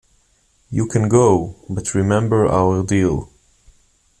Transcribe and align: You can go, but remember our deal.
You 0.71 0.87
can 0.87 1.07
go, 1.09 1.57
but 1.69 1.93
remember 1.93 2.47
our 2.47 2.81
deal. 2.81 3.29